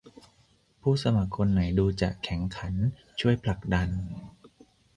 [0.81, 2.73] ผู้สมัครคนไหนดูจะแข็งขัน
[3.19, 3.89] ช่วยผลักดัน